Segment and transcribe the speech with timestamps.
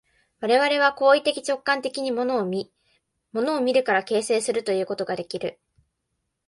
[0.39, 2.73] 我々は行為的直観的に物を見、
[3.33, 5.59] 物を見るから形成するということができる。